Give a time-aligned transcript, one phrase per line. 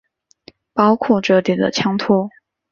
[0.73, 2.31] 包括折叠的枪托。